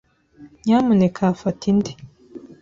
[0.65, 1.93] Nyamuneka fata indi.